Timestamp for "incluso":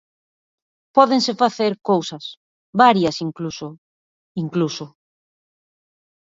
3.27-3.67, 4.43-4.85